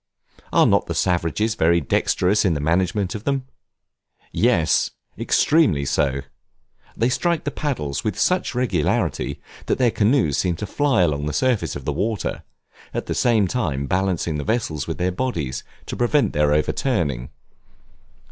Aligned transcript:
Are 0.51 0.65
not 0.65 0.87
the 0.87 0.95
savages 0.95 1.53
very 1.53 1.79
dexterous 1.79 2.43
in 2.43 2.55
the 2.55 2.59
management 2.59 3.13
of 3.13 3.23
them? 3.23 3.45
Yes, 4.31 4.89
extremely 5.15 5.85
so; 5.85 6.21
they 6.97 7.07
strike 7.07 7.43
the 7.43 7.51
paddles 7.51 8.03
with 8.03 8.17
such 8.17 8.55
regularity, 8.55 9.39
that 9.67 9.77
the 9.77 9.91
canoes 9.91 10.39
seem 10.39 10.55
to 10.55 10.65
fly 10.65 11.03
along 11.03 11.27
the 11.27 11.33
surface 11.33 11.75
of 11.75 11.85
the 11.85 11.93
water; 11.93 12.41
at 12.95 13.05
the 13.05 13.13
same 13.13 13.47
time 13.47 13.85
balancing 13.85 14.39
the 14.39 14.43
vessels 14.43 14.87
with 14.87 14.97
their 14.97 15.11
bodies, 15.11 15.63
to 15.85 15.95
prevent 15.95 16.33
their 16.33 16.51
overturning. 16.51 17.29